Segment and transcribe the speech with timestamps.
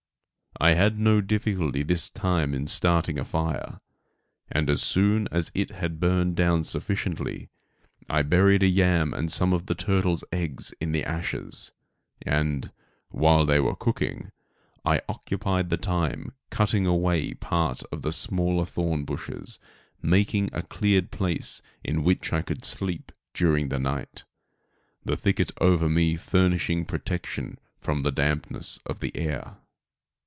[0.59, 3.79] I had no difficulty this time in starting a fire,
[4.51, 7.49] and as soon as it had burned down sufficiently
[8.09, 11.71] I buried a yam and some of the turtles' eggs in the ashes,
[12.23, 12.69] and,
[13.09, 14.31] while they were cooking
[14.85, 19.57] I occupied the time cutting away a part of the smaller thorn bushes,
[20.03, 24.25] making a cleared place in which I could sleep during the night,
[25.03, 29.55] the thicket over me furnishing protection from the dampness of the air.